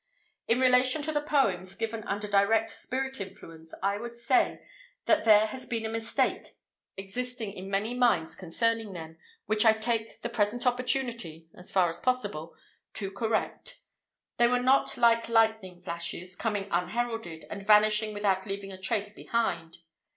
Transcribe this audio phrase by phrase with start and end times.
[0.47, 4.65] In relation to the poems given under direct spirit influence I would say,
[5.05, 6.57] that there has been a mistake
[6.97, 11.99] existing in many minds concerning them, which I take the present opportunity, as far as
[11.99, 12.55] possible,
[12.95, 13.81] to correct.
[14.37, 19.83] They were not like lightning flashes, coming unheralded, and vanishing without leaving a trace behind.